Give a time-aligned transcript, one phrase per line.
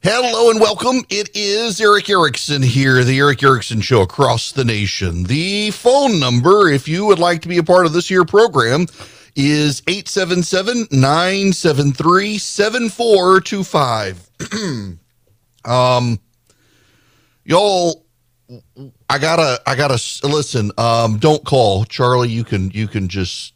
[0.00, 1.04] Hello and welcome.
[1.10, 5.24] It is Erick Erickson here, the Erick Erickson Show across the nation.
[5.24, 8.86] The phone number, if you would like to be a part of this year program,
[9.34, 14.30] is 877 973 7425.
[15.64, 16.18] Um,
[17.44, 18.06] y'all,
[19.10, 20.70] I gotta, I gotta listen.
[20.78, 22.30] Um, don't call Charlie.
[22.30, 23.52] You can, you can just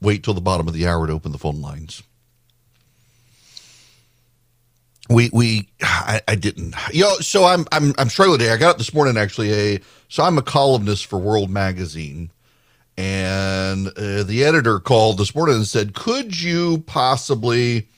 [0.00, 2.02] wait till the bottom of the hour to open the phone lines
[5.10, 8.52] we we I, I, didn't you know so i'm i'm i'm struggling today.
[8.52, 12.30] I got up this morning actually a so i'm a columnist for world magazine.
[12.96, 17.88] And uh, the editor called this morning and said could you possibly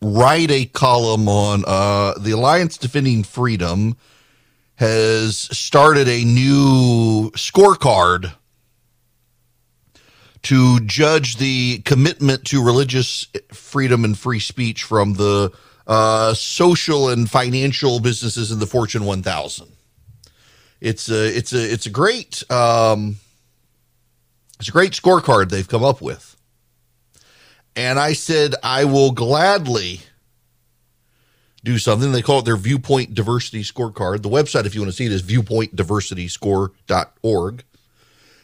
[0.00, 3.96] write a column on uh, the alliance defending freedom
[4.76, 8.32] has started a new scorecard
[10.42, 15.52] to judge the commitment to religious freedom and free speech from the
[15.86, 19.68] uh, social and financial businesses in the Fortune 1000.
[20.80, 23.16] It's a it's a it's a great um,
[24.58, 26.36] it's a great scorecard they've come up with,
[27.76, 30.00] and I said I will gladly
[31.62, 32.10] do something.
[32.10, 34.22] They call it their Viewpoint Diversity Scorecard.
[34.22, 37.64] The website, if you want to see it, is viewpointdiversityscore.org.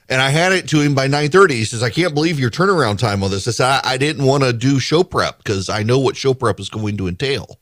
[0.09, 1.51] And I had it to him by 9:30.
[1.51, 4.25] He says, "I can't believe your turnaround time on this." I said, "I, I didn't
[4.25, 7.59] want to do show prep because I know what show prep is going to entail."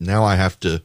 [0.00, 0.82] Now I have to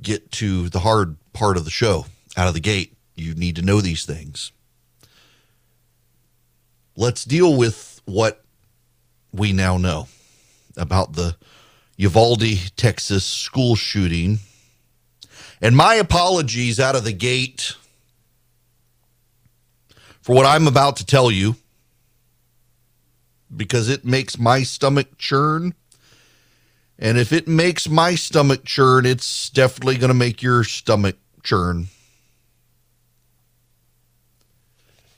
[0.00, 2.96] get to the hard part of the show out of the gate.
[3.16, 4.52] You need to know these things.
[6.96, 8.44] Let's deal with what
[9.32, 10.08] we now know
[10.76, 11.36] about the
[11.96, 14.40] Uvalde, Texas school shooting
[15.62, 17.76] and my apologies out of the gate
[20.20, 21.54] for what I'm about to tell you
[23.56, 25.74] because it makes my stomach churn.
[26.98, 31.86] And if it makes my stomach churn, it's definitely going to make your stomach churn.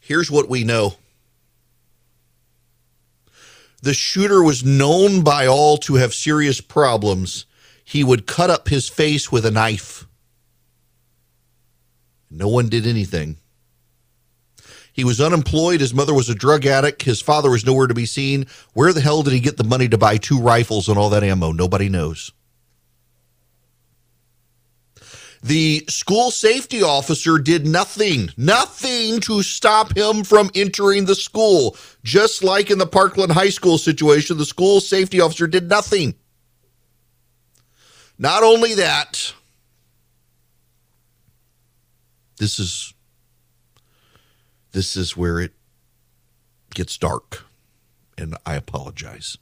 [0.00, 0.97] Here's what we know
[3.81, 7.47] the shooter was known by all to have serious problems.
[7.83, 10.06] He would cut up his face with a knife.
[12.34, 13.39] No one did anything.
[14.93, 15.81] He was unemployed.
[15.81, 17.03] His mother was a drug addict.
[17.03, 18.47] His father was nowhere to be seen.
[18.75, 21.25] Where the hell did he get the money to buy two rifles and all that
[21.25, 21.53] ammo?
[21.53, 22.33] Nobody knows.
[25.43, 31.77] The school safety officer did nothing, nothing to stop him from entering the school.
[32.03, 36.15] Just like in the Parkland High School situation, the school safety officer did nothing.
[38.16, 39.34] Not only that,
[42.44, 42.93] this is
[44.72, 45.55] this is where it
[46.75, 47.47] gets dark
[48.19, 49.38] and I apologize.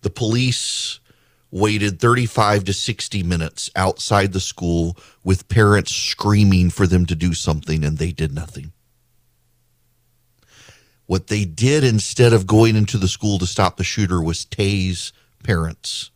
[0.00, 0.98] The police
[1.50, 7.34] waited 35 to 60 minutes outside the school with parents screaming for them to do
[7.34, 8.72] something and they did nothing.
[11.04, 15.12] What they did instead of going into the school to stop the shooter was tase
[15.42, 16.10] parents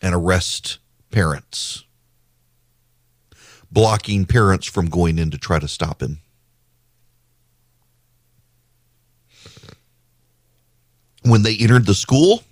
[0.00, 0.78] and arrest
[1.10, 1.84] parents
[3.70, 6.18] blocking parents from going in to try to stop him.
[11.22, 12.44] When they entered the school,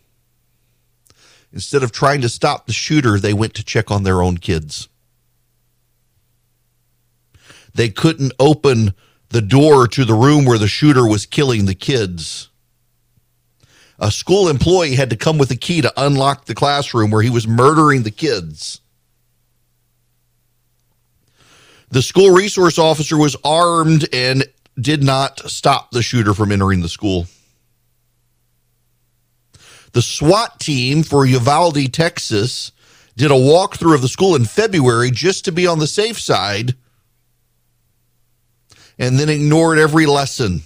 [1.52, 4.88] instead of trying to stop the shooter, they went to check on their own kids.
[7.74, 8.94] They couldn't open
[9.30, 12.48] the door to the room where the shooter was killing the kids.
[13.98, 17.30] A school employee had to come with a key to unlock the classroom where he
[17.30, 18.80] was murdering the kids.
[21.94, 26.88] The school resource officer was armed and did not stop the shooter from entering the
[26.88, 27.28] school.
[29.92, 32.72] The SWAT team for Uvalde, Texas,
[33.16, 36.74] did a walkthrough of the school in February just to be on the safe side
[38.98, 40.62] and then ignored every lesson.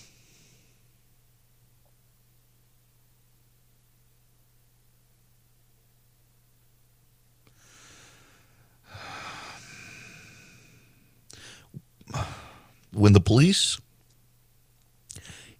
[12.98, 13.80] When the police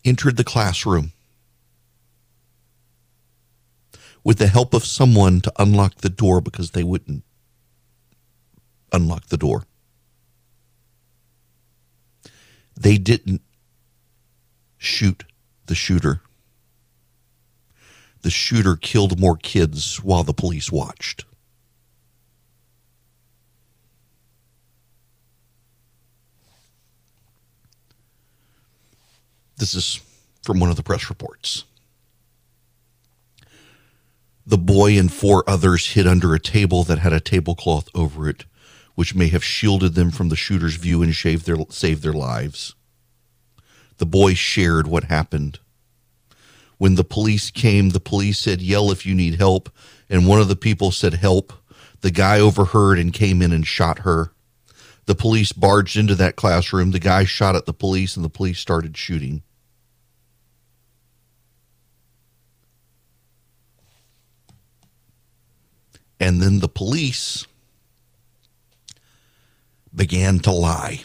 [0.05, 1.13] entered the classroom
[4.25, 7.23] with the help of someone to unlock the door because they wouldn't
[8.93, 9.65] unlock the door.
[12.77, 13.43] They didn't
[14.77, 15.25] shoot
[15.67, 16.21] the shooter.
[18.23, 21.25] The shooter killed more kids while the police watched.
[29.59, 30.01] This is
[30.43, 31.65] from one of the press reports.
[34.47, 38.47] The boy and four others hid under a table that had a tablecloth over it,
[38.95, 42.75] which may have shielded them from the shooter's view and saved their, saved their lives.
[43.99, 45.59] The boy shared what happened.
[46.79, 49.69] When the police came, the police said, Yell if you need help.
[50.09, 51.53] And one of the people said, Help.
[52.01, 54.33] The guy overheard and came in and shot her.
[55.07, 56.93] The police barged into that classroom.
[56.93, 59.43] The guy shot at the police, and the police started shooting.
[66.21, 67.47] And then the police
[69.95, 71.03] began to lie.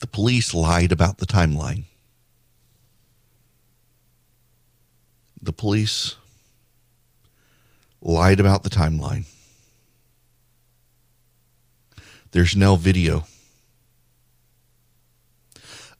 [0.00, 1.84] The police lied about the timeline.
[5.40, 6.16] The police
[8.00, 9.24] lied about the timeline.
[12.32, 13.26] There's now video.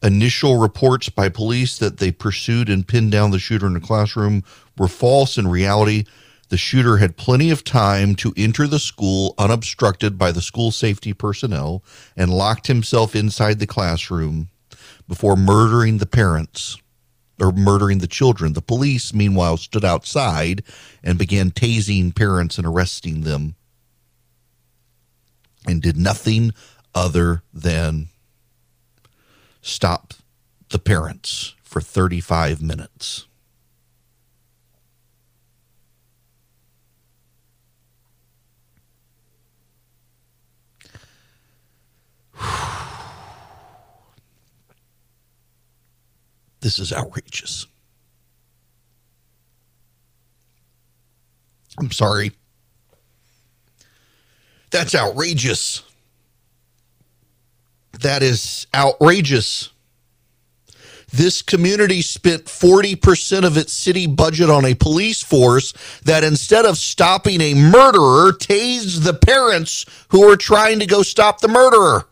[0.02, 4.42] Initial reports by police that they pursued and pinned down the shooter in a classroom
[4.78, 5.38] were false.
[5.38, 6.04] In reality,
[6.48, 11.12] the shooter had plenty of time to enter the school unobstructed by the school safety
[11.12, 11.82] personnel
[12.16, 14.48] and locked himself inside the classroom
[15.08, 16.76] before murdering the parents
[17.40, 18.52] or murdering the children.
[18.52, 20.62] The police, meanwhile, stood outside
[21.02, 23.56] and began tasing parents and arresting them
[25.66, 26.52] and did nothing
[26.94, 28.08] other than
[29.60, 30.14] stop
[30.68, 33.26] the parents for 35 minutes.
[46.60, 47.66] This is outrageous.
[51.78, 52.30] I'm sorry.
[54.70, 55.82] That's outrageous.
[58.00, 59.70] That is outrageous.
[61.12, 65.74] This community spent 40% of its city budget on a police force
[66.04, 71.40] that instead of stopping a murderer, tased the parents who were trying to go stop
[71.40, 72.06] the murderer.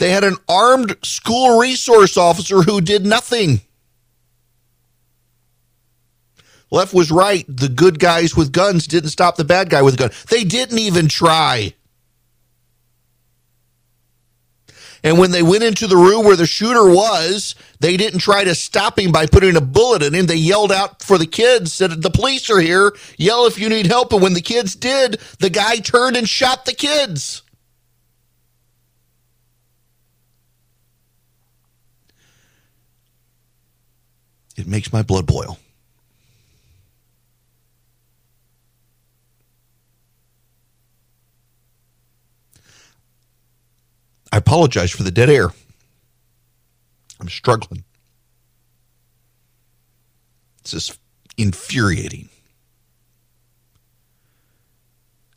[0.00, 3.60] They had an armed school resource officer who did nothing.
[6.70, 7.44] Left was right.
[7.46, 10.10] The good guys with guns didn't stop the bad guy with a gun.
[10.30, 11.74] They didn't even try.
[15.04, 18.54] And when they went into the room where the shooter was, they didn't try to
[18.54, 20.24] stop him by putting a bullet in him.
[20.24, 22.94] They yelled out for the kids, said, The police are here.
[23.18, 24.14] Yell if you need help.
[24.14, 27.42] And when the kids did, the guy turned and shot the kids.
[34.60, 35.58] It makes my blood boil.
[44.30, 45.48] I apologize for the dead air.
[47.18, 47.84] I'm struggling.
[50.62, 50.98] This is
[51.38, 52.28] infuriating.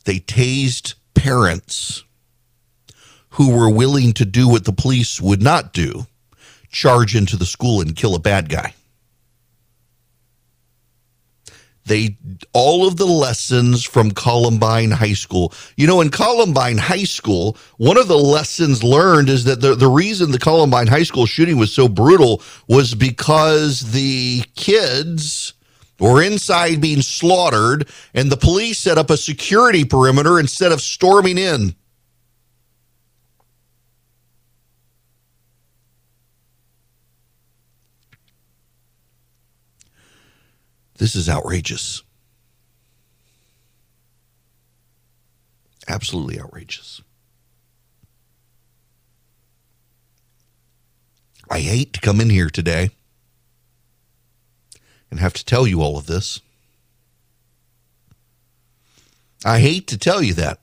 [0.04, 2.04] They tased parents
[3.30, 6.06] who were willing to do what the police would not do
[6.70, 8.74] charge into the school and kill a bad guy
[11.86, 12.16] they
[12.52, 15.52] all of the lessons from Columbine High School.
[15.76, 19.88] You know, in Columbine High School, one of the lessons learned is that the, the
[19.88, 25.54] reason the Columbine High School shooting was so brutal was because the kids
[26.00, 31.38] were inside being slaughtered and the police set up a security perimeter instead of storming
[31.38, 31.74] in.
[40.98, 42.02] This is outrageous.
[45.88, 47.02] Absolutely outrageous.
[51.50, 52.90] I hate to come in here today
[55.10, 56.40] and have to tell you all of this.
[59.44, 60.58] I hate to tell you that.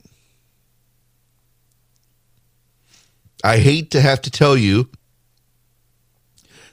[3.43, 4.89] I hate to have to tell you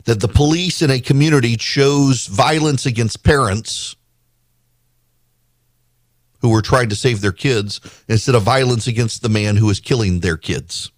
[0.08, 3.94] that the police in a community chose violence against parents
[6.40, 9.80] who were trying to save their kids instead of violence against the man who was
[9.80, 10.90] killing their kids.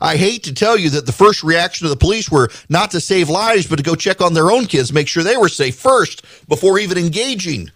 [0.00, 3.00] I hate to tell you that the first reaction of the police were not to
[3.00, 5.74] save lives, but to go check on their own kids, make sure they were safe
[5.74, 7.72] first before even engaging.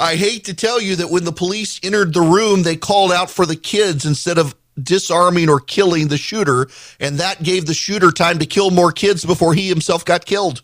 [0.00, 3.30] I hate to tell you that when the police entered the room, they called out
[3.30, 8.10] for the kids instead of disarming or killing the shooter, and that gave the shooter
[8.10, 10.62] time to kill more kids before he himself got killed.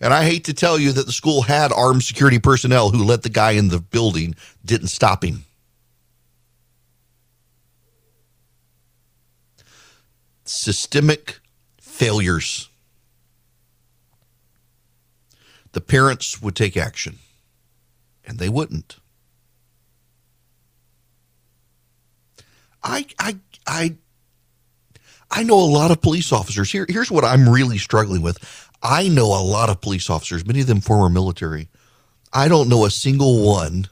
[0.00, 3.22] And I hate to tell you that the school had armed security personnel who let
[3.22, 5.44] the guy in the building didn't stop him.
[10.46, 11.38] Systemic
[11.78, 12.69] failures.
[15.72, 17.18] The parents would take action,
[18.24, 18.96] and they wouldn't.
[22.82, 23.36] I, I,
[23.66, 23.96] I,
[25.30, 26.72] I know a lot of police officers.
[26.72, 28.38] Here, here's what I'm really struggling with.
[28.82, 31.68] I know a lot of police officers, many of them former military.
[32.32, 33.88] I don't know a single one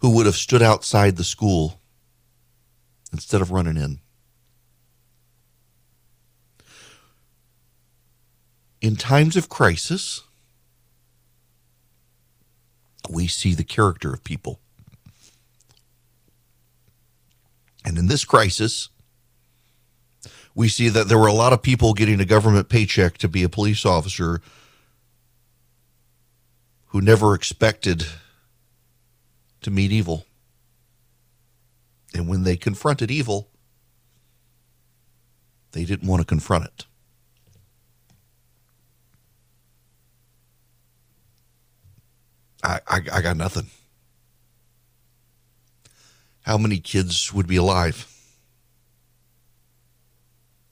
[0.00, 1.80] who would have stood outside the school
[3.12, 3.98] instead of running in.
[8.80, 10.22] In times of crisis,
[13.08, 14.60] we see the character of people.
[17.84, 18.90] And in this crisis,
[20.54, 23.42] we see that there were a lot of people getting a government paycheck to be
[23.42, 24.40] a police officer
[26.88, 28.06] who never expected
[29.62, 30.26] to meet evil.
[32.14, 33.48] And when they confronted evil,
[35.72, 36.87] they didn't want to confront it.
[42.68, 43.66] I, I, I got nothing.
[46.42, 48.06] How many kids would be alive?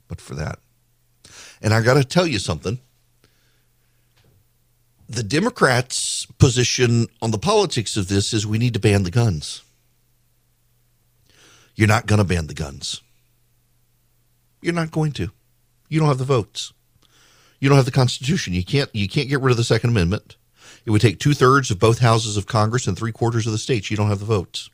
[0.08, 0.58] but for that.
[1.60, 2.78] And I got to tell you something.
[5.08, 9.62] The Democrats' position on the politics of this is we need to ban the guns.
[11.74, 13.02] You're not going to ban the guns.
[14.60, 15.30] You're not going to.
[15.88, 16.72] You don't have the votes.
[17.60, 18.52] You don't have the Constitution.
[18.52, 18.90] You can't.
[18.94, 20.36] You can't get rid of the Second Amendment.
[20.86, 23.58] It would take two thirds of both houses of Congress and three quarters of the
[23.58, 23.90] states.
[23.90, 24.70] You don't have the votes.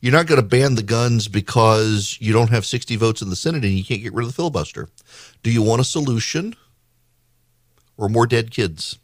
[0.00, 3.36] You're not going to ban the guns because you don't have 60 votes in the
[3.36, 4.88] Senate and you can't get rid of the filibuster.
[5.42, 6.54] Do you want a solution
[7.96, 8.98] or more dead kids?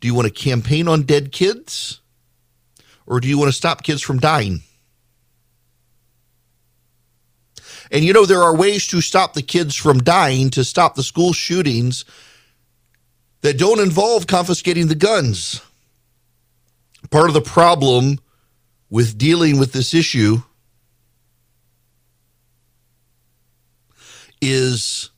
[0.00, 2.00] Do you want to campaign on dead kids
[3.06, 4.60] or do you want to stop kids from dying?
[7.90, 11.02] And you know, there are ways to stop the kids from dying, to stop the
[11.02, 12.04] school shootings
[13.42, 15.60] that don't involve confiscating the guns.
[17.10, 18.18] Part of the problem
[18.90, 20.42] with dealing with this issue
[24.40, 25.10] is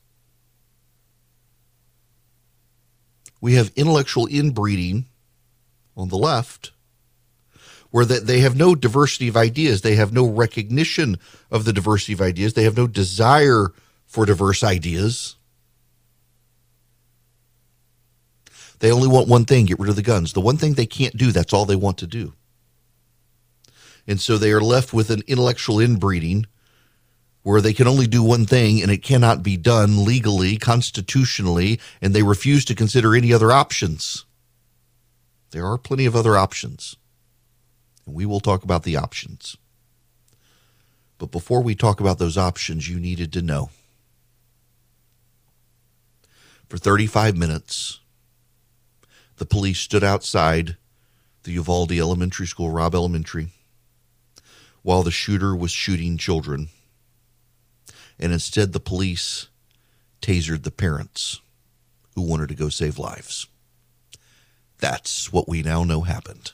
[3.40, 5.06] we have intellectual inbreeding
[5.96, 6.70] on the left
[7.90, 9.82] where that they have no diversity of ideas.
[9.82, 11.18] They have no recognition
[11.50, 12.54] of the diversity of ideas.
[12.54, 13.68] They have no desire
[14.06, 15.36] for diverse ideas
[18.82, 21.16] they only want one thing get rid of the guns the one thing they can't
[21.16, 22.34] do that's all they want to do
[24.06, 26.46] and so they are left with an intellectual inbreeding
[27.42, 32.14] where they can only do one thing and it cannot be done legally, constitutionally, and
[32.14, 34.24] they refuse to consider any other options.
[35.50, 36.96] There are plenty of other options.
[38.06, 39.56] And we will talk about the options.
[41.18, 43.70] But before we talk about those options, you needed to know.
[46.68, 48.00] For 35 minutes,
[49.42, 50.76] the police stood outside
[51.42, 53.48] the Uvalde Elementary School, Robb Elementary
[54.82, 56.68] while the shooter was shooting children.
[58.20, 59.48] And instead, the police
[60.20, 61.40] tasered the parents
[62.14, 63.48] who wanted to go save lives.
[64.78, 66.52] That's what we now know happened.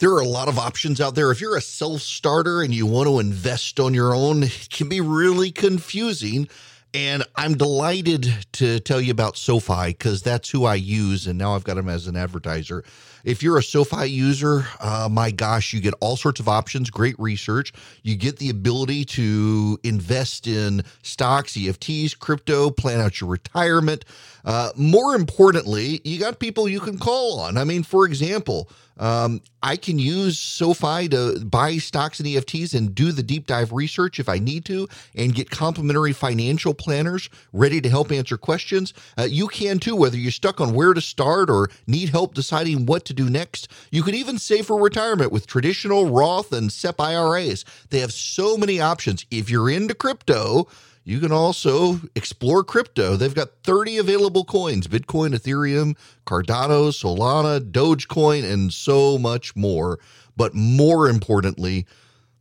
[0.00, 1.30] There are a lot of options out there.
[1.30, 4.88] If you're a self starter and you want to invest on your own, it can
[4.88, 6.48] be really confusing.
[6.96, 11.26] And I'm delighted to tell you about SoFi because that's who I use.
[11.26, 12.84] And now I've got them as an advertiser.
[13.26, 17.18] If you're a SoFi user, uh, my gosh, you get all sorts of options, great
[17.18, 17.72] research.
[18.04, 24.04] You get the ability to invest in stocks, EFTs, crypto, plan out your retirement.
[24.44, 27.58] Uh, more importantly, you got people you can call on.
[27.58, 32.94] I mean, for example, um, I can use SoFi to buy stocks and EFTs and
[32.94, 37.80] do the deep dive research if I need to and get complimentary financial planners ready
[37.80, 38.94] to help answer questions.
[39.18, 42.86] Uh, you can too, whether you're stuck on where to start or need help deciding
[42.86, 43.68] what to do next.
[43.90, 47.64] You can even save for retirement with traditional Roth and SEP IRAs.
[47.90, 49.26] They have so many options.
[49.30, 50.68] If you're into crypto,
[51.06, 53.16] you can also explore crypto.
[53.16, 55.96] They've got 30 available coins Bitcoin, Ethereum,
[56.26, 60.00] Cardano, Solana, Dogecoin, and so much more.
[60.36, 61.86] But more importantly,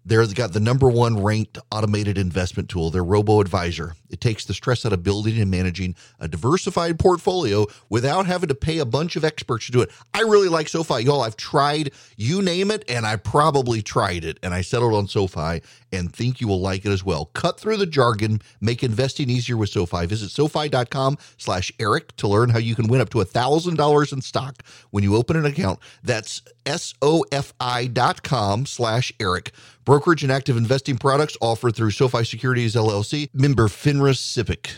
[0.07, 3.95] They're got the number one ranked automated investment tool, their Robo Advisor.
[4.09, 8.55] It takes the stress out of building and managing a diversified portfolio without having to
[8.55, 9.89] pay a bunch of experts to do it.
[10.13, 11.03] I really like SoFi.
[11.03, 15.07] Y'all, I've tried, you name it, and I probably tried it, and I settled on
[15.07, 17.25] SoFi and think you will like it as well.
[17.33, 20.05] Cut through the jargon, make investing easier with SoFi.
[20.05, 24.62] Visit SoFi.com slash Eric to learn how you can win up to $1,000 in stock
[24.91, 25.79] when you open an account.
[26.03, 29.51] That's S-O-F-I dot com slash Eric.
[29.84, 34.75] Brokerage and active investing products offered through SoFi Securities LLC, member FINRA SIPC.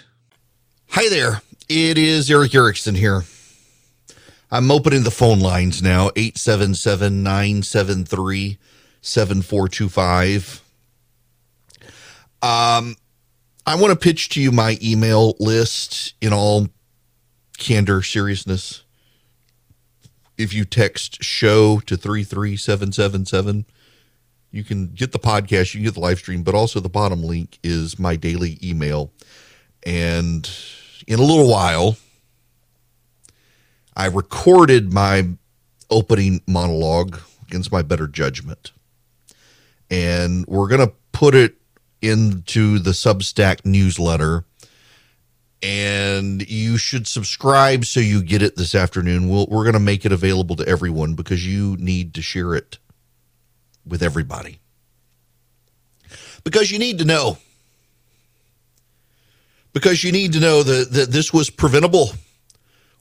[0.90, 1.42] Hi there.
[1.70, 3.24] It is Erick Erickson here.
[4.50, 8.58] I'm opening the phone lines now 877 973
[9.02, 10.62] 7425.
[12.42, 12.96] Um,
[13.66, 16.68] I want to pitch to you my email list in all
[17.58, 18.84] candor, seriousness.
[20.38, 23.66] If you text show to 33777,
[24.52, 27.24] you can get the podcast, you can get the live stream, but also the bottom
[27.24, 29.12] link is my daily email.
[29.86, 30.50] And
[31.08, 31.98] in a little while,
[33.96, 35.28] I recorded my
[35.90, 38.72] opening monologue against my better judgment.
[39.90, 41.56] And we're going to put it
[42.02, 44.46] into the Substack newsletter.
[45.62, 49.28] And you should subscribe so you get it this afternoon.
[49.28, 52.78] We'll, we're going to make it available to everyone because you need to share it
[53.86, 54.60] with everybody.
[56.44, 57.40] Because you need to know.
[59.74, 62.12] Because you need to know that, that this was preventable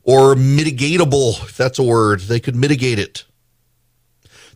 [0.03, 2.21] or mitigatable, if that's a word.
[2.21, 3.25] They could mitigate it.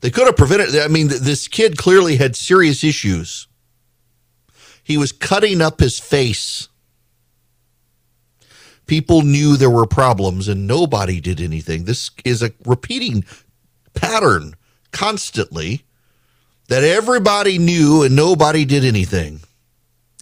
[0.00, 3.46] They could have prevented I mean, this kid clearly had serious issues.
[4.82, 6.68] He was cutting up his face.
[8.90, 11.84] People knew there were problems and nobody did anything.
[11.84, 13.24] This is a repeating
[13.94, 14.56] pattern
[14.90, 15.84] constantly
[16.66, 19.42] that everybody knew and nobody did anything.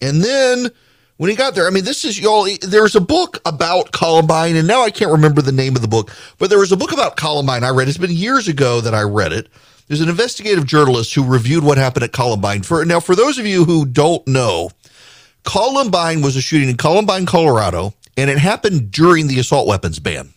[0.02, 0.68] And then
[1.16, 2.46] when he got there, I mean, this is y'all.
[2.60, 6.14] There's a book about Columbine, and now I can't remember the name of the book,
[6.36, 7.88] but there was a book about Columbine I read.
[7.88, 9.48] It's been years ago that I read it.
[9.86, 12.64] There's an investigative journalist who reviewed what happened at Columbine.
[12.64, 14.68] For now, for those of you who don't know,
[15.44, 20.34] Columbine was a shooting in Columbine, Colorado, and it happened during the assault weapons ban.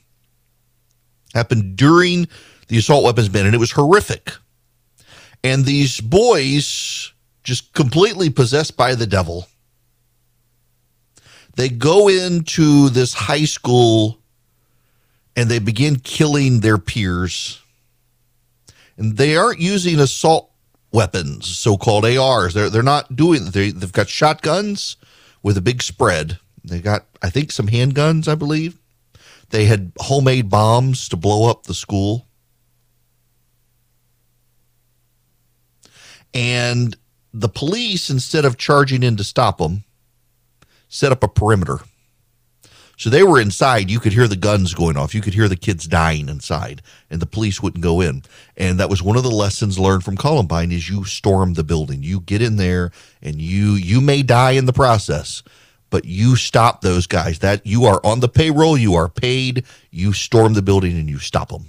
[1.34, 2.28] Happened during
[2.68, 4.32] the assault weapons ban, and it was horrific.
[5.44, 7.12] And these boys,
[7.44, 9.48] just completely possessed by the devil,
[11.56, 14.20] they go into this high school
[15.36, 17.62] and they begin killing their peers.
[18.96, 20.52] And they aren't using assault
[20.92, 22.54] weapons, so-called ARs.
[22.54, 23.46] They're they're not doing.
[23.46, 24.98] They they've got shotguns
[25.42, 26.38] with a big spread.
[26.64, 28.80] They got I think some handguns, I believe.
[29.50, 32.28] They had homemade bombs to blow up the school.
[36.34, 36.96] And
[37.34, 39.84] the police, instead of charging in to stop them,
[40.88, 41.80] set up a perimeter.
[42.98, 43.90] So they were inside.
[43.90, 45.16] You could hear the guns going off.
[45.16, 48.22] You could hear the kids dying inside, and the police wouldn't go in.
[48.56, 52.04] And that was one of the lessons learned from Columbine: is you storm the building.
[52.04, 55.42] You get in there, and you you may die in the process,
[55.92, 57.40] but you stop those guys.
[57.40, 58.76] That you are on the payroll.
[58.76, 59.66] You are paid.
[59.92, 61.68] You storm the building and you stop them.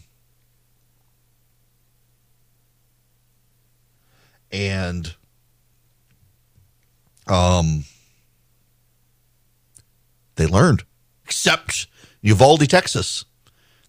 [4.53, 5.15] and
[7.27, 7.85] um
[10.37, 10.83] they learned
[11.25, 11.87] except
[12.21, 13.25] Uvalde, Texas.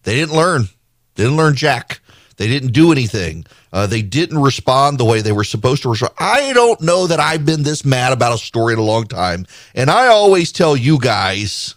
[0.04, 0.70] They didn't learn.
[1.16, 2.00] They didn't learn jack.
[2.38, 3.46] They didn't do anything.
[3.72, 6.14] Uh, they didn't respond the way they were supposed to respond.
[6.18, 9.46] I don't know that I've been this mad about a story in a long time.
[9.76, 11.76] And I always tell you guys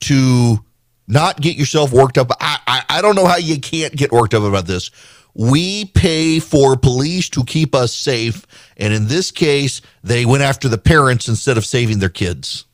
[0.00, 0.64] to
[1.08, 2.30] not get yourself worked up.
[2.40, 4.90] I, I, I don't know how you can't get worked up about this.
[5.34, 8.46] We pay for police to keep us safe.
[8.76, 12.66] And in this case, they went after the parents instead of saving their kids.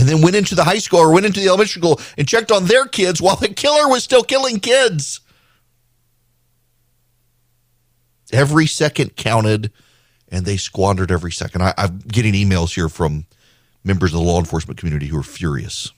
[0.00, 2.50] And then went into the high school or went into the elementary school and checked
[2.50, 5.20] on their kids while the killer was still killing kids.
[8.32, 9.70] Every second counted,
[10.28, 11.62] and they squandered every second.
[11.62, 13.26] I, I'm getting emails here from
[13.84, 15.92] members of the law enforcement community who are furious.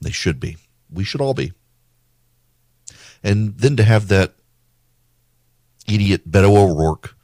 [0.00, 0.56] They should be.
[0.90, 1.52] We should all be.
[3.22, 4.32] And then to have that
[5.86, 7.14] idiot Beto O'Rourke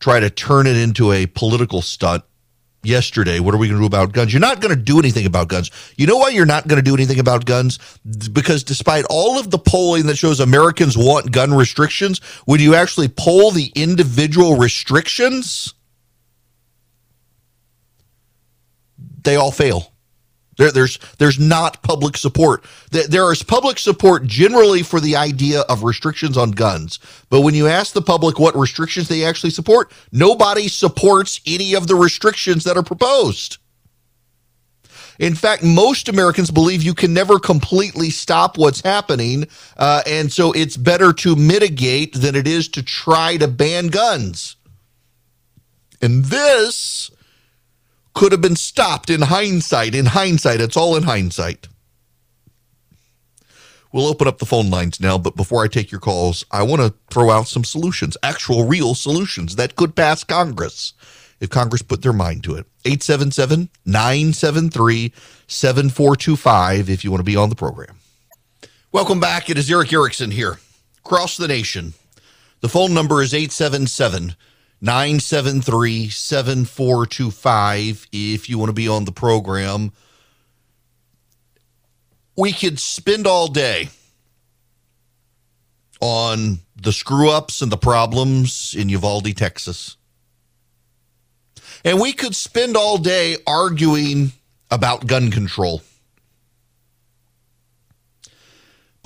[0.00, 2.24] try to turn it into a political stunt
[2.82, 3.40] yesterday.
[3.40, 4.32] What are we going to do about guns?
[4.32, 5.70] You're not going to do anything about guns.
[5.96, 7.78] You know why you're not going to do anything about guns?
[8.32, 13.08] Because despite all of the polling that shows Americans want gun restrictions, when you actually
[13.08, 15.74] poll the individual restrictions,
[19.22, 19.92] they all fail.
[20.60, 22.66] There, there's there's not public support.
[22.90, 26.98] There is public support generally for the idea of restrictions on guns,
[27.30, 31.86] but when you ask the public what restrictions they actually support, nobody supports any of
[31.86, 33.56] the restrictions that are proposed.
[35.18, 39.46] In fact, most Americans believe you can never completely stop what's happening,
[39.78, 44.56] uh, and so it's better to mitigate than it is to try to ban guns.
[46.02, 47.10] And this
[48.20, 49.94] could have been stopped in hindsight.
[49.94, 51.68] In hindsight, it's all in hindsight.
[53.92, 56.82] We'll open up the phone lines now, but before I take your calls, I want
[56.82, 60.92] to throw out some solutions, actual real solutions that could pass Congress
[61.40, 62.66] if Congress put their mind to it.
[62.84, 65.14] 877 973
[65.46, 67.96] 7425 if you want to be on the program.
[68.92, 69.48] Welcome back.
[69.48, 70.58] It is Erick Erickson here
[70.98, 71.94] across the nation.
[72.60, 74.36] The phone number is 877
[74.80, 79.92] 973 7425 if you want to be on the program.
[82.36, 83.90] We could spend all day
[86.00, 89.96] on the screw ups and the problems in Uvalde, Texas.
[91.84, 94.32] And we could spend all day arguing
[94.70, 95.82] about gun control.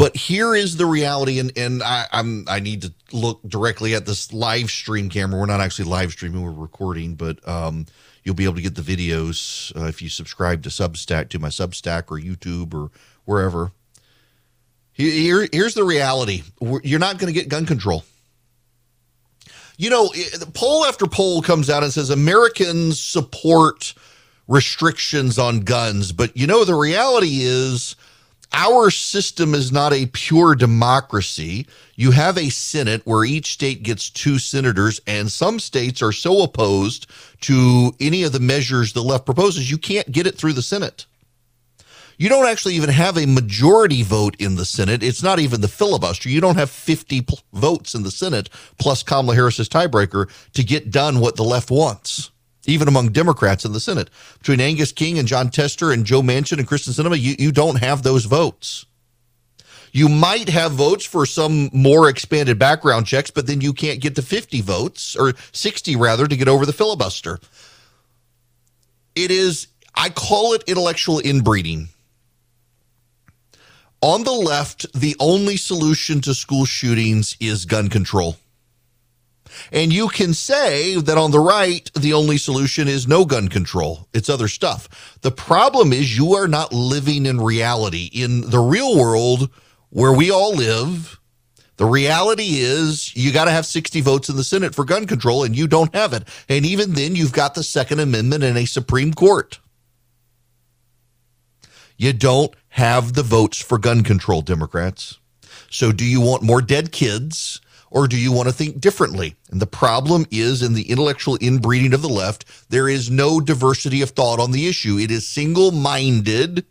[0.04, 4.04] But here is the reality, and, and I, I'm I need to look directly at
[4.04, 5.40] this live stream camera.
[5.40, 7.86] We're not actually live streaming; we're recording, but um,
[8.22, 11.48] you'll be able to get the videos uh, if you subscribe to Substack, to my
[11.48, 12.90] Substack or YouTube or
[13.24, 13.72] wherever.
[14.92, 18.04] Here, here's the reality: you're not going to get gun control.
[19.78, 20.12] You know,
[20.52, 23.94] poll after poll comes out and says Americans support
[24.48, 27.96] restrictions on guns, but you know the reality is
[28.52, 31.66] our system is not a pure democracy.
[31.96, 36.42] You have a Senate where each state gets two senators, and some states are so
[36.42, 37.06] opposed
[37.42, 41.06] to any of the measures the left proposes, you can't get it through the Senate.
[42.16, 45.02] You don't actually even have a majority vote in the Senate.
[45.02, 46.28] It's not even the filibuster.
[46.28, 51.18] You don't have 50 votes in the Senate plus Kamala Harris's tiebreaker to get done
[51.18, 52.30] what the left wants
[52.66, 54.10] even among Democrats in the Senate.
[54.38, 57.76] Between Angus King and Jon Tester and Joe Manchin and Kyrsten Sinema, you, you don't
[57.76, 58.86] have those votes.
[59.92, 64.16] You might have votes for some more expanded background checks, but then you can't get
[64.16, 67.38] to 50 votes or 60 rather to get over the filibuster.
[69.14, 71.90] It is, I call it intellectual inbreeding.
[74.02, 78.36] On the left, the only solution to school shootings is gun control.
[79.72, 84.08] And you can say that on the right, the only solution is no gun control.
[84.12, 85.18] It's other stuff.
[85.22, 88.10] The problem is you are not living in reality.
[88.12, 89.50] In the real world
[89.90, 91.20] where we all live,
[91.76, 95.42] the reality is you got to have 60 votes in the Senate for gun control,
[95.42, 96.24] and you don't have it.
[96.48, 99.58] And even then, you've got the Second Amendment and a Supreme Court.
[101.96, 105.18] You don't have the votes for gun control, Democrats.
[105.70, 107.60] So, do you want more dead kids?
[107.94, 109.36] Or do you want to think differently?
[109.50, 114.02] And the problem is in the intellectual inbreeding of the left, there is no diversity
[114.02, 114.98] of thought on the issue.
[114.98, 116.66] It is single minded.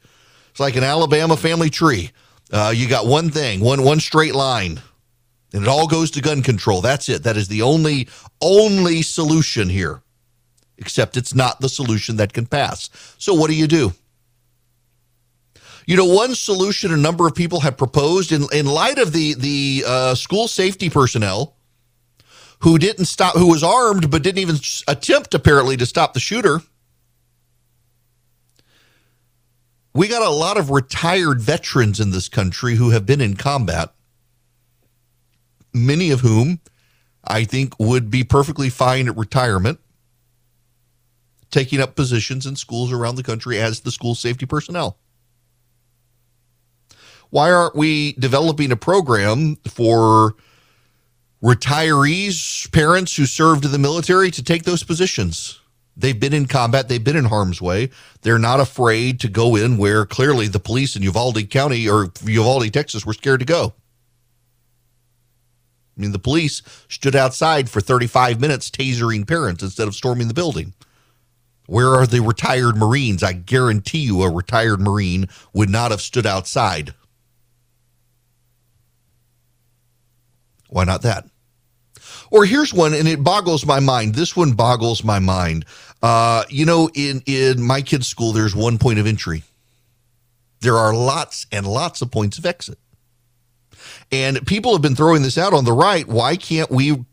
[0.51, 2.12] It's like an Alabama family tree.
[2.51, 4.81] Uh, you got one thing, one one straight line,
[5.53, 6.81] and it all goes to gun control.
[6.81, 7.23] That's it.
[7.23, 8.09] That is the only
[8.41, 10.01] only solution here.
[10.77, 12.89] Except it's not the solution that can pass.
[13.17, 13.93] So what do you do?
[15.86, 19.34] You know, one solution a number of people have proposed in, in light of the
[19.36, 21.56] the uh, school safety personnel
[22.60, 24.56] who didn't stop, who was armed but didn't even
[24.88, 26.62] attempt apparently to stop the shooter.
[29.93, 33.93] We got a lot of retired veterans in this country who have been in combat,
[35.74, 36.62] many of whom
[37.24, 39.80] I think would be perfectly fine at retirement,
[41.52, 44.98] taking up positions in schools around the country as the school safety personnel.
[47.34, 50.36] Why aren't we developing a program for
[51.43, 55.60] retirees, parents who served in the military to take those positions?
[55.98, 57.89] They've been in combat, they've been in harm's way.
[58.22, 62.72] They're not afraid to go in where clearly the police in Uvalde County or Uvalde,
[62.72, 63.74] Texas were scared to go.
[65.98, 70.36] I mean, the police stood outside for 35 minutes tasering parents instead of storming the
[70.36, 70.76] building.
[71.65, 73.24] Where are the retired Marines?
[73.24, 76.93] I guarantee you a retired Marine would not have stood outside.
[80.73, 81.25] Why not that?
[82.31, 84.15] Or here's one, and it boggles my mind.
[84.15, 85.65] This one boggles my mind.
[86.01, 89.43] Uh, you know, in in my kid's school, there's one point of entry.
[90.62, 92.79] There are lots and lots of points of exit.
[94.13, 96.08] And people have been throwing this out on the right.
[96.08, 97.04] Why can't we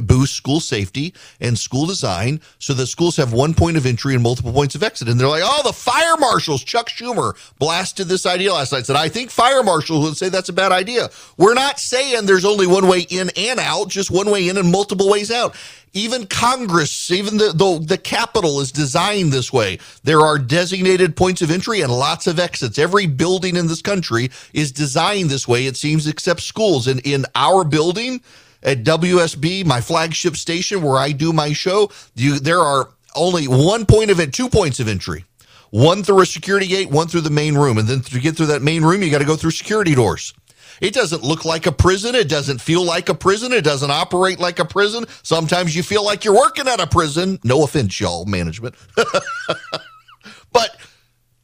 [0.00, 4.22] boost school safety and school design so that schools have one point of entry and
[4.22, 5.08] multiple points of exit?
[5.08, 8.86] And they're like, oh, the fire marshals, Chuck Schumer blasted this idea last night.
[8.86, 11.10] Said, I think fire marshals would say that's a bad idea.
[11.38, 14.70] We're not saying there's only one way in and out, just one way in and
[14.70, 15.56] multiple ways out.
[15.92, 19.78] Even Congress, even the, the, the Capitol is designed this way.
[20.04, 22.78] There are designated points of entry and lots of exits.
[22.78, 26.86] Every building in this country is designed this way, it seems, except schools.
[26.86, 28.20] And in our building
[28.62, 33.86] at WSB, my flagship station where I do my show, you, there are only one
[33.86, 35.24] point of it, two points of entry.
[35.70, 37.76] One through a security gate, one through the main room.
[37.76, 40.32] And then to get through that main room, you got to go through security doors.
[40.80, 42.14] It doesn't look like a prison.
[42.14, 43.52] It doesn't feel like a prison.
[43.52, 45.06] It doesn't operate like a prison.
[45.22, 47.38] Sometimes you feel like you're working at a prison.
[47.44, 48.74] No offense, y'all, management.
[50.52, 50.76] but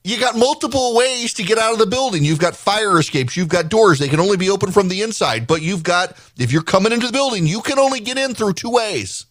[0.04, 2.24] you got multiple ways to get out of the building.
[2.24, 3.36] You've got fire escapes.
[3.36, 3.98] You've got doors.
[3.98, 5.46] They can only be open from the inside.
[5.46, 8.52] But you've got, if you're coming into the building, you can only get in through
[8.52, 9.26] two ways.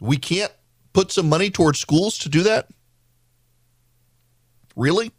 [0.00, 0.52] We can't
[0.92, 2.68] put some money towards schools to do that?
[4.76, 5.10] Really?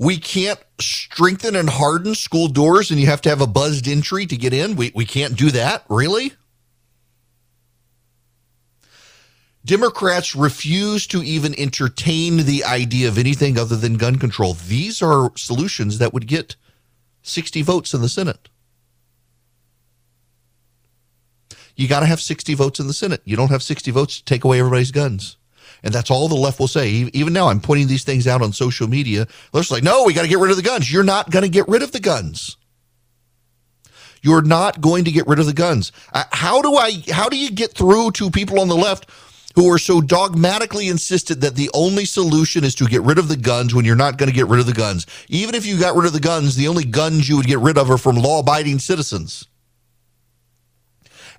[0.00, 4.24] We can't strengthen and harden school doors and you have to have a buzzed entry
[4.24, 4.74] to get in.
[4.74, 5.84] We, we can't do that.
[5.90, 6.32] Really?
[9.62, 14.54] Democrats refuse to even entertain the idea of anything other than gun control.
[14.54, 16.56] These are solutions that would get
[17.20, 18.48] 60 votes in the Senate.
[21.76, 23.20] You got to have 60 votes in the Senate.
[23.26, 25.36] You don't have 60 votes to take away everybody's guns.
[25.82, 26.88] And that's all the left will say.
[26.90, 29.26] Even now, I'm pointing these things out on social media.
[29.52, 30.92] They're like, no, we got to get rid of the guns.
[30.92, 32.56] You're not going to get rid of the guns.
[34.22, 35.92] You're not going to get rid of the guns.
[36.12, 37.02] Uh, how do I?
[37.10, 39.08] How do you get through to people on the left
[39.54, 43.36] who are so dogmatically insistent that the only solution is to get rid of the
[43.36, 45.06] guns when you're not going to get rid of the guns?
[45.28, 47.78] Even if you got rid of the guns, the only guns you would get rid
[47.78, 49.46] of are from law-abiding citizens.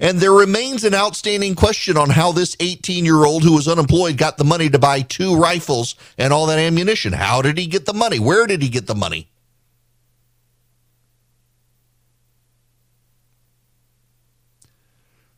[0.01, 4.17] And there remains an outstanding question on how this 18 year old who was unemployed
[4.17, 7.13] got the money to buy two rifles and all that ammunition.
[7.13, 8.19] How did he get the money?
[8.19, 9.29] Where did he get the money?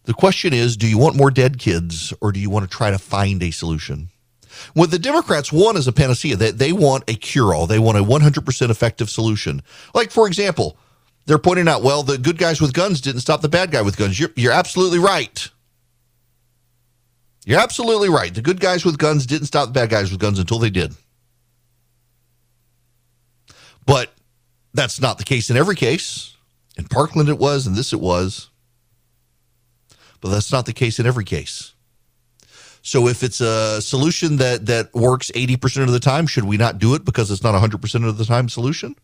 [0.06, 2.90] The question is do you want more dead kids or do you want to try
[2.90, 4.10] to find a solution?
[4.74, 6.38] What the Democrats want is a panacea.
[6.38, 9.62] They, they want a cure all, they want a 100% effective solution.
[9.94, 10.78] Like, for example,
[11.26, 13.98] they're pointing out, well, the good guys with guns didn't stop the bad guy with
[13.98, 14.20] guns.
[14.20, 15.50] You're, you're absolutely right.
[17.46, 18.34] You're absolutely right.
[18.34, 20.94] The good guys with guns didn't stop the bad guys with guns until they did.
[23.86, 24.14] But
[24.74, 26.36] that's not the case in every case.
[26.78, 28.50] In Parkland, it was, and this it was.
[30.22, 31.74] But that's not the case in every case.
[32.82, 36.80] So if it's a solution that that works 80% of the time, should we not
[36.80, 38.96] do it because it's not 100% of the time solution?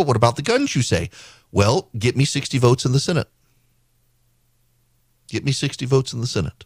[0.00, 1.10] But what about the guns, you say?
[1.52, 3.28] Well, get me 60 votes in the Senate.
[5.28, 6.64] Get me 60 votes in the Senate.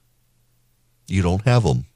[1.09, 1.87] You don't have them.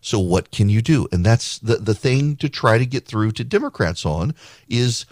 [0.00, 1.08] So what can you do?
[1.10, 4.32] And that's the, the thing to try to get through to Democrats on
[4.68, 5.06] is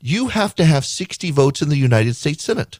[0.00, 2.78] you have to have 60 votes in the United States Senate.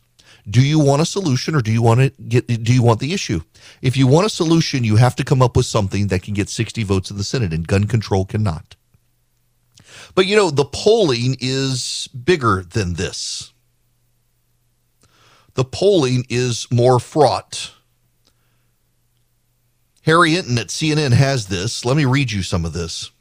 [0.48, 3.12] Do you want a solution or do you want to get do you want the
[3.12, 3.40] issue?
[3.82, 6.48] If you want a solution, you have to come up with something that can get
[6.48, 8.76] 60 votes in the Senate and gun control cannot.
[10.18, 13.52] But you know, the polling is bigger than this.
[15.54, 17.70] The polling is more fraught.
[20.02, 21.84] Harry Enten at CNN has this.
[21.84, 23.12] Let me read you some of this.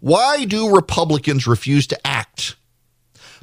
[0.00, 2.56] Why do Republicans refuse to act?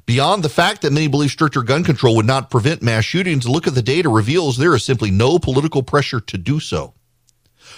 [0.08, 3.68] Beyond the fact that many believe stricter gun control would not prevent mass shootings, look
[3.68, 6.95] at the data reveals there is simply no political pressure to do so.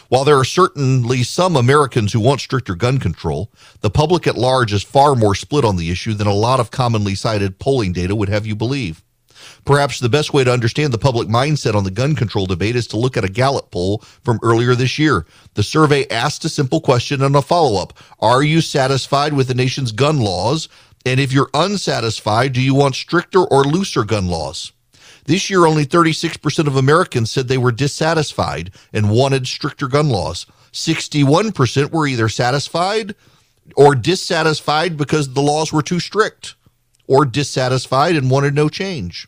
[0.09, 4.73] While there are certainly some Americans who want stricter gun control, the public at large
[4.73, 8.15] is far more split on the issue than a lot of commonly cited polling data
[8.15, 9.03] would have you believe.
[9.65, 12.87] Perhaps the best way to understand the public mindset on the gun control debate is
[12.87, 15.25] to look at a Gallup poll from earlier this year.
[15.55, 19.55] The survey asked a simple question and a follow up Are you satisfied with the
[19.55, 20.69] nation's gun laws?
[21.05, 24.71] And if you're unsatisfied, do you want stricter or looser gun laws?
[25.27, 30.45] This year, only 36% of Americans said they were dissatisfied and wanted stricter gun laws.
[30.71, 33.13] 61% were either satisfied
[33.75, 36.55] or dissatisfied because the laws were too strict,
[37.07, 39.27] or dissatisfied and wanted no change.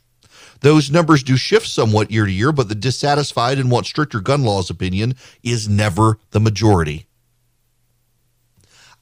[0.61, 4.43] Those numbers do shift somewhat year to year, but the dissatisfied and want stricter gun
[4.43, 7.07] laws opinion is never the majority.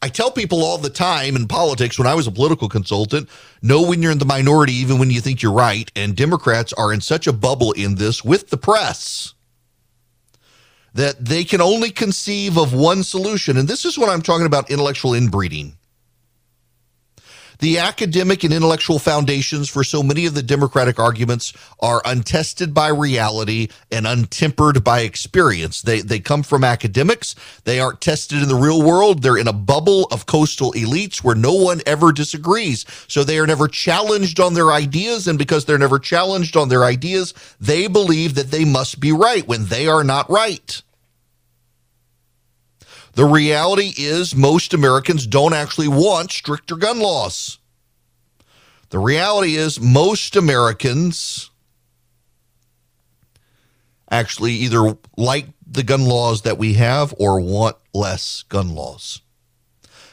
[0.02, 3.30] I tell people all the time in politics when I was a political consultant
[3.62, 5.92] know when you're in the minority, even when you think you're right.
[5.96, 9.34] And Democrats are in such a bubble in this with the press
[10.94, 13.58] that they can only conceive of one solution.
[13.58, 15.77] And this is what I'm talking about intellectual inbreeding.
[17.60, 22.89] The academic and intellectual foundations for so many of the Democratic arguments are untested by
[22.89, 25.82] reality and untempered by experience.
[25.82, 27.36] They, they come from academics.
[27.63, 29.24] They aren't tested in the real world.
[29.24, 32.86] They're in a bubble of coastal elites where no one ever disagrees.
[33.08, 35.28] So they are never challenged on their ideas.
[35.28, 39.48] And because they're never challenged on their ideas, they believe that they must be right
[39.48, 40.82] when they are not right.
[43.18, 47.58] The reality is, most Americans don't actually want stricter gun laws.
[48.92, 51.50] The reality is, most Americans
[54.12, 59.22] actually either like the gun laws that we have or want less gun laws.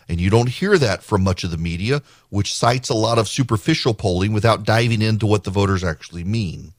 [0.09, 3.29] And you don't hear that from much of the media, which cites a lot of
[3.29, 6.73] superficial polling without diving into what the voters actually mean.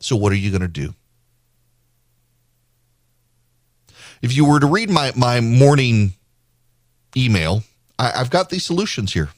[0.00, 0.94] So, what are you going to do?
[4.22, 6.14] If you were to read my, my morning
[7.16, 7.64] email,
[7.98, 9.30] I, I've got these solutions here.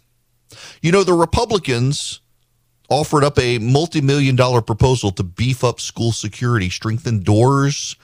[0.82, 2.20] You know, the Republicans
[2.90, 7.96] offered up a multi million dollar proposal to beef up school security, strengthen doors,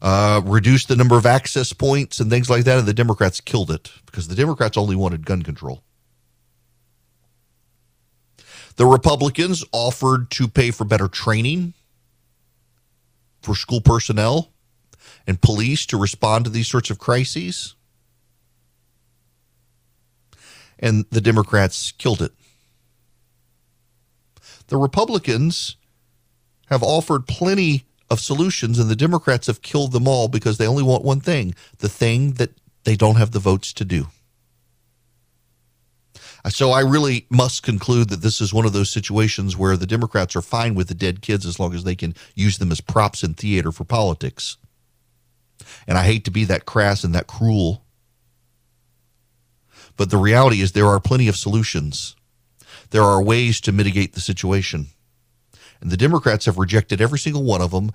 [0.00, 2.78] uh, reduce the number of access points, and things like that.
[2.78, 5.82] And the Democrats killed it because the Democrats only wanted gun control.
[8.76, 11.74] The Republicans offered to pay for better training
[13.42, 14.52] for school personnel
[15.28, 17.74] and police to respond to these sorts of crises.
[20.78, 22.32] And the Democrats killed it.
[24.68, 25.76] The Republicans
[26.70, 30.82] have offered plenty of solutions, and the Democrats have killed them all because they only
[30.82, 32.50] want one thing the thing that
[32.84, 34.06] they don't have the votes to do.
[36.48, 40.34] So I really must conclude that this is one of those situations where the Democrats
[40.36, 43.22] are fine with the dead kids as long as they can use them as props
[43.22, 44.56] in theater for politics.
[45.86, 47.84] And I hate to be that crass and that cruel.
[49.96, 52.14] But the reality is, there are plenty of solutions.
[52.90, 54.86] There are ways to mitigate the situation.
[55.80, 57.92] And the Democrats have rejected every single one of them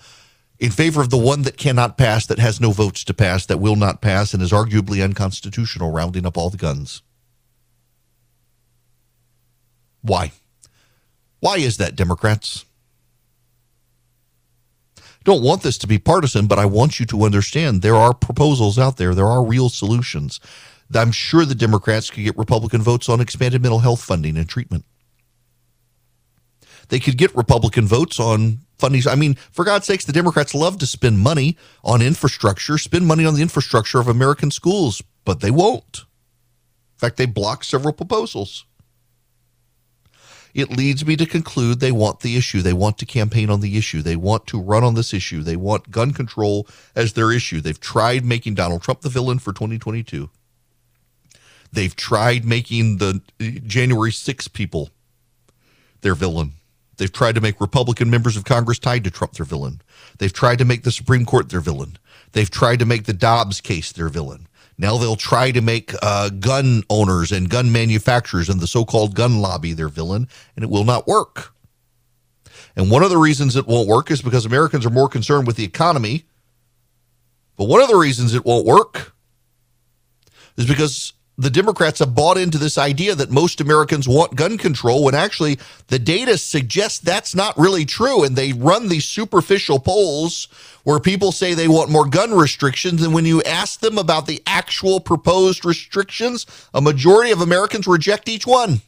[0.60, 3.60] in favor of the one that cannot pass, that has no votes to pass, that
[3.60, 7.02] will not pass, and is arguably unconstitutional, rounding up all the guns.
[10.02, 10.32] Why?
[11.39, 12.65] Why is that, Democrats?
[15.23, 18.77] Don't want this to be partisan, but I want you to understand there are proposals
[18.77, 19.15] out there.
[19.15, 20.39] There are real solutions.
[20.93, 24.86] I'm sure the Democrats could get Republican votes on expanded mental health funding and treatment.
[26.89, 29.01] They could get Republican votes on funding.
[29.07, 33.25] I mean, for God's sakes, the Democrats love to spend money on infrastructure, spend money
[33.25, 35.99] on the infrastructure of American schools, but they won't.
[35.99, 38.65] In fact, they blocked several proposals
[40.54, 42.62] it leads me to conclude they want the issue.
[42.62, 44.02] They want to campaign on the issue.
[44.02, 45.42] They want to run on this issue.
[45.42, 47.60] They want gun control as their issue.
[47.60, 50.30] They've tried making Donald Trump the villain for 2022.
[51.72, 54.92] They've tried making the uh, January 6 people
[56.02, 56.52] their villain.
[56.98, 59.82] They've tried to make Republican members of Congress tied to Trump their villain.
[60.20, 61.98] They've tried to make the Supreme Court their villain.
[62.34, 64.48] They've tried to make the Dobbs case their villain.
[64.77, 69.15] Now they'll try to make uh, gun owners and gun manufacturers and the so called
[69.15, 71.53] gun lobby their villain, and it will not work.
[72.75, 75.57] And one of the reasons it won't work is because Americans are more concerned with
[75.57, 76.25] the economy.
[77.55, 79.13] But one of the reasons it won't work
[80.57, 85.04] is because the Democrats have bought into this idea that most Americans want gun control
[85.04, 88.24] when actually the data suggests that's not really true.
[88.24, 90.48] And they run these superficial polls
[90.84, 93.02] where people say they want more gun restrictions.
[93.02, 98.30] And when you ask them about the actual proposed restrictions, a majority of Americans reject
[98.30, 98.82] each one.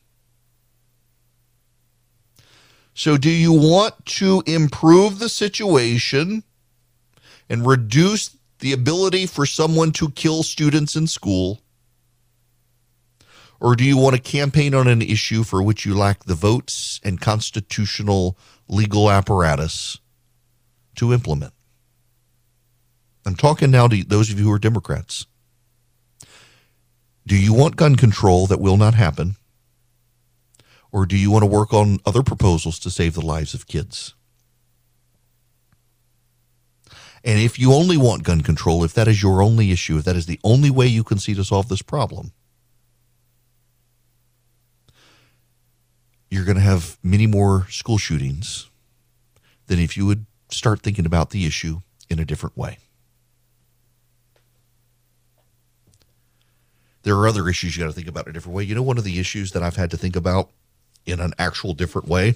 [2.93, 6.43] So, do you want to improve the situation
[7.49, 11.59] and reduce the ability for someone to kill students in school?
[13.59, 16.99] Or do you want to campaign on an issue for which you lack the votes
[17.03, 18.37] and constitutional
[18.67, 19.99] legal apparatus
[20.95, 21.53] to implement?
[23.25, 25.25] I'm talking now to those of you who are Democrats.
[27.25, 29.35] Do you want gun control that will not happen?
[30.91, 34.13] Or do you want to work on other proposals to save the lives of kids?
[37.23, 40.15] And if you only want gun control, if that is your only issue, if that
[40.15, 42.31] is the only way you can see to solve this problem,
[46.35, 48.69] you're going to have many more school shootings
[49.67, 52.77] than if you would start thinking about the issue in a different way.
[57.03, 58.63] There are other issues you got to think about in a different way.
[58.63, 60.49] You know, one of the issues that I've had to think about
[61.05, 62.35] in an actual different way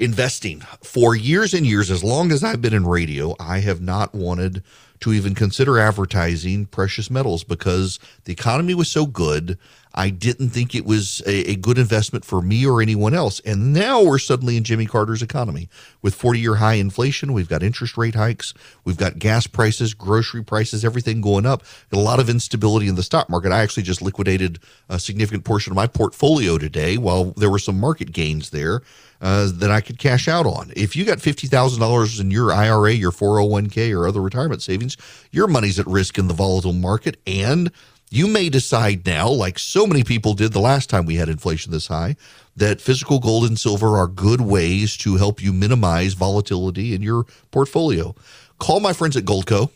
[0.00, 4.14] investing for years and years, as long as I've been in radio, I have not
[4.14, 4.64] wanted
[5.00, 9.58] to even consider advertising precious metals because the economy was so good.
[9.94, 13.40] I didn't think it was a, a, good investment for me or anyone else.
[13.40, 15.68] And now we're suddenly in Jimmy Carter's economy
[16.00, 17.32] with 40 year high inflation.
[17.32, 18.54] We've got interest rate hikes.
[18.84, 21.64] We've got gas prices, grocery prices, everything going up.
[21.90, 23.52] A lot of instability in the stock market.
[23.52, 27.80] I actually just liquidated a significant portion of my portfolio today while there were some
[27.80, 28.82] market gains there.
[29.22, 30.72] Uh, that I could cash out on.
[30.74, 34.96] If you got $50,000 in your IRA, your 401k, or other retirement savings,
[35.30, 37.18] your money's at risk in the volatile market.
[37.26, 37.70] And
[38.10, 41.70] you may decide now, like so many people did the last time we had inflation
[41.70, 42.16] this high,
[42.56, 47.24] that physical gold and silver are good ways to help you minimize volatility in your
[47.50, 48.14] portfolio.
[48.58, 49.70] Call my friends at Goldco.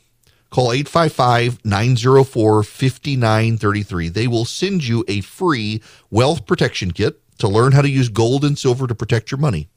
[0.51, 4.09] Call 855 904 5933.
[4.09, 8.45] They will send you a free wealth protection kit to learn how to use gold
[8.45, 9.69] and silver to protect your money.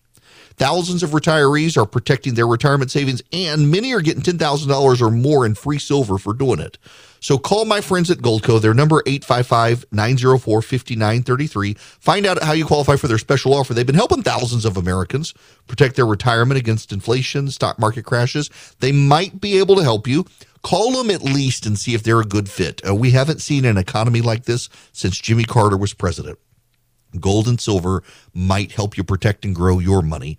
[0.58, 5.45] Thousands of retirees are protecting their retirement savings, and many are getting $10,000 or more
[5.45, 6.80] in free silver for doing it.
[7.20, 8.60] So call my friends at Goldco.
[8.60, 11.78] Their number 855-904-5933.
[11.78, 13.76] Find out how you qualify for their special offer.
[13.76, 15.36] They've been helping thousands of Americans
[15.68, 18.49] protect their retirement against inflation, stock market crashes.
[18.80, 20.26] They might be able to help you.
[20.64, 22.82] Call them at least and see if they're a good fit.
[22.88, 26.39] Uh, we haven't seen an economy like this since Jimmy Carter was president.
[27.20, 28.03] Gold and silver
[28.34, 30.38] might help you protect and grow your money.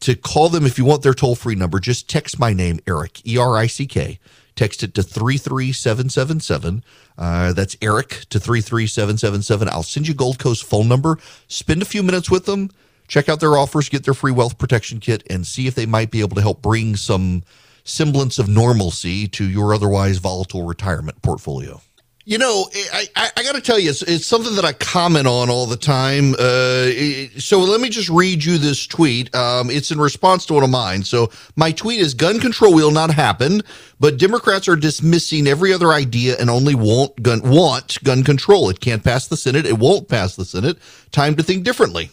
[0.00, 3.26] To call them if you want their toll free number, just text my name, Erick,
[3.26, 4.18] E R I C K
[4.56, 6.84] Text it to 33777.
[7.18, 9.68] Uh, that's Erick to 33777.
[9.68, 11.18] I'll send you Gold Goldco's phone number.
[11.48, 12.70] Spend a few minutes with them.
[13.08, 16.10] Check out their offers, get their free wealth protection kit, and see if they might
[16.10, 17.42] be able to help bring some
[17.82, 21.82] semblance of normalcy to your otherwise volatile retirement portfolio.
[22.26, 25.26] You know, I, I, I got to tell you, it's, it's, something that I comment
[25.26, 26.34] on all the time.
[26.38, 29.34] Uh, so let me just read you this tweet.
[29.34, 31.02] Um, it's in response to one of mine.
[31.02, 33.60] So my tweet is gun control will not happen,
[34.00, 38.70] but Democrats are dismissing every other idea and only want gun, want gun control.
[38.70, 39.66] It can't pass the Senate.
[39.66, 40.78] It won't pass the Senate.
[41.12, 42.10] Time to think differently.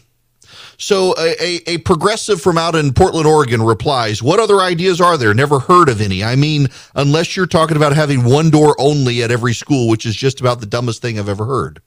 [0.81, 5.15] So a, a, a, progressive from out in Portland, Oregon replies, What other ideas are
[5.15, 5.31] there?
[5.31, 6.23] Never heard of any.
[6.23, 10.15] I mean, unless you're talking about having one door only at every school, which is
[10.15, 11.83] just about the dumbest thing I've ever heard.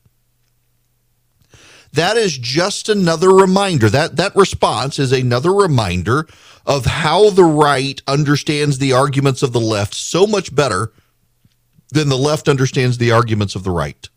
[1.92, 3.90] That is just another reminder.
[3.90, 6.28] That that response is another reminder
[6.64, 10.92] of how the right understands the arguments of the left so much better
[11.90, 14.08] than the left understands the arguments of the right.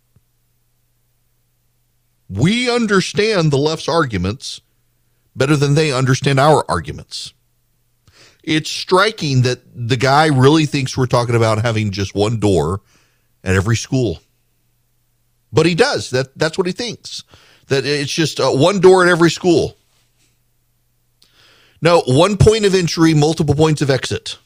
[2.29, 4.61] We understand the left's arguments
[5.37, 7.33] better than they understand our arguments.
[8.43, 12.81] It's striking that the guy really thinks we're talking about having just one door
[13.43, 14.19] at every school.
[15.53, 16.09] But he does.
[16.09, 17.23] That that's what he thinks.
[17.67, 19.77] That it's just uh, one door at every school.
[21.81, 24.37] No, one point of entry, multiple points of exit.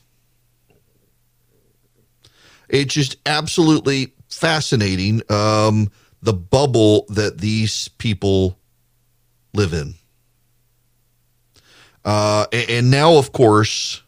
[2.68, 8.58] It's just absolutely fascinating um, the bubble that these people
[9.54, 9.96] live in.
[12.04, 14.02] Uh, and now, of course,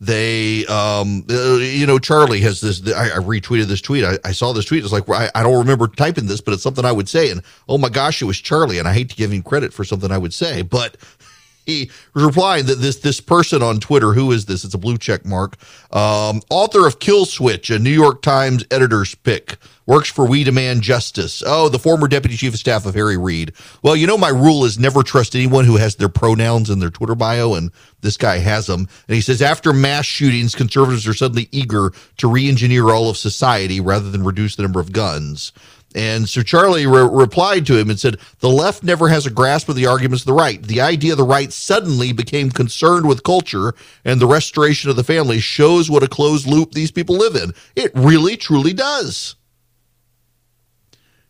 [0.00, 2.80] they, um, uh, you know, Charlie has this.
[2.92, 4.04] I, I retweeted this tweet.
[4.04, 4.82] I, I, saw this tweet.
[4.82, 7.30] It's like I, I don't remember typing this, but it's something I would say.
[7.30, 8.78] And oh my gosh, it was Charlie.
[8.78, 10.96] And I hate to give him credit for something I would say, but
[11.66, 14.64] he was replying that this this person on Twitter, who is this?
[14.64, 15.58] It's a blue check mark.
[15.92, 19.58] Um, author of Kill Switch, a New York Times editor's pick,
[19.90, 21.42] works for We Demand Justice.
[21.44, 23.52] Oh, the former deputy chief of staff of Harry Reid.
[23.82, 26.90] Well, you know my rule is never trust anyone who has their pronouns in their
[26.90, 28.86] Twitter bio, and this guy has them.
[29.08, 33.80] And he says after mass shootings, conservatives are suddenly eager to re-engineer all of society
[33.80, 35.50] rather than reduce the number of guns.
[35.96, 39.68] And so Charlie re- replied to him and said, The left never has a grasp
[39.68, 40.62] of the arguments of the right.
[40.62, 43.74] The idea of the right suddenly became concerned with culture
[44.04, 47.54] and the restoration of the family shows what a closed loop these people live in.
[47.74, 49.34] It really, truly does.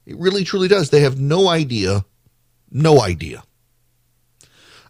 [0.06, 0.90] It really, truly does.
[0.90, 2.04] They have no idea,
[2.70, 3.42] no idea.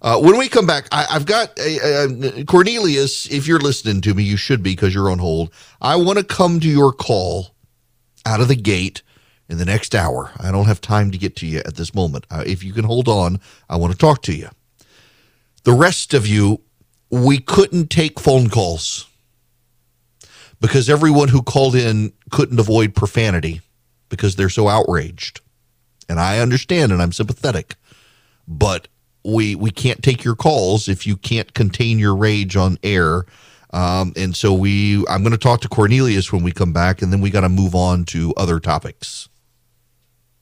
[0.03, 3.27] Uh, when we come back, I, have got a, a, Cornelius.
[3.31, 5.53] If you're listening to me, you should be because you're on hold.
[5.81, 7.55] I want to come to your call
[8.25, 9.03] out of the gate
[9.49, 10.31] in the next hour.
[10.39, 12.25] I don't have time to get to you at this moment.
[12.31, 14.49] Uh, if you can hold on, I want to talk to you.
[15.65, 16.63] The rest of you,
[17.11, 19.07] we couldn't take phone calls
[20.61, 23.61] because everyone who called in couldn't avoid profanity
[24.11, 25.41] because they're so outraged.
[26.09, 27.77] And I understand and I'm sympathetic.
[28.47, 28.89] But
[29.25, 33.25] we we can't take your calls if you can't contain your rage on air
[33.73, 37.13] um, and so we, I'm going to talk to Cornelius when we come back, and
[37.13, 39.29] then we got to move on to other topics.